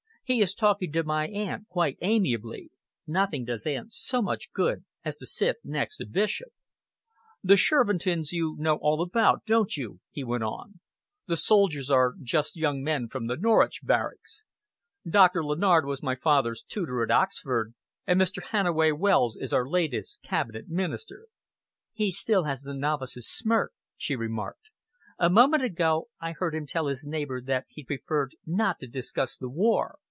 He 0.23 0.39
is 0.41 0.53
talking 0.53 0.93
to 0.93 1.03
my 1.03 1.27
aunt 1.27 1.67
quite 1.67 1.97
amiably. 1.99 2.71
Nothing 3.05 3.43
does 3.43 3.65
aunt 3.65 3.91
so 3.91 4.21
much 4.21 4.53
good 4.53 4.85
as 5.03 5.17
to 5.17 5.25
sit 5.25 5.57
next 5.61 5.99
a 5.99 6.05
bishop." 6.05 6.51
"The 7.43 7.57
Shervintons 7.57 8.31
you 8.31 8.55
know 8.57 8.77
all 8.77 9.01
about, 9.01 9.43
don't 9.45 9.75
you?" 9.75 9.99
he 10.09 10.23
went 10.23 10.45
on. 10.45 10.79
"The 11.27 11.35
soldiers 11.35 11.91
are 11.91 12.13
just 12.23 12.55
young 12.55 12.81
men 12.81 13.09
from 13.09 13.27
the 13.27 13.35
Norwich 13.35 13.81
barracks, 13.83 14.45
Doctor 15.05 15.43
Lennard 15.43 15.83
was 15.85 16.01
my 16.01 16.15
father's 16.15 16.63
tutor 16.63 17.03
at 17.03 17.11
Oxford, 17.11 17.73
and 18.07 18.17
Mr. 18.17 18.41
Hannaway 18.41 18.91
Wells 18.93 19.35
is 19.35 19.51
our 19.51 19.67
latest 19.67 20.21
Cabinet 20.23 20.69
Minister." 20.69 21.27
"He 21.91 22.09
still 22.09 22.45
has 22.45 22.61
the 22.61 22.73
novice's 22.73 23.29
smirk," 23.29 23.73
she 23.97 24.15
remarked. 24.15 24.69
"A 25.19 25.29
moment 25.29 25.65
ago 25.65 26.07
I 26.21 26.31
heard 26.31 26.55
him 26.55 26.65
tell 26.67 26.87
his 26.87 27.03
neighbour 27.03 27.41
that 27.41 27.65
he 27.67 27.83
preferred 27.83 28.33
not 28.45 28.79
to 28.79 28.87
discuss 28.87 29.35
the 29.35 29.49
war. 29.49 29.97